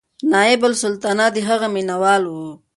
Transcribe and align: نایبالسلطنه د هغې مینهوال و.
نایبالسلطنه 0.31 1.25
د 1.35 1.37
هغې 1.47 1.67
مینهوال 1.75 2.23
و. 2.27 2.35